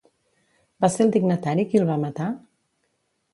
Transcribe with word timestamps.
Va 0.85 0.89
ser 0.93 1.05
el 1.05 1.11
dignatari 1.17 1.67
qui 1.75 1.83
el 1.83 1.87
va 1.91 1.99
matar? 2.05 2.31